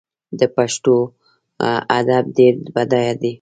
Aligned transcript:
د 0.39 0.41
پښتو 0.55 0.95
ادب 1.97 2.25
ډیر 2.37 2.55
بډایه 2.75 3.13
دی. 3.21 3.29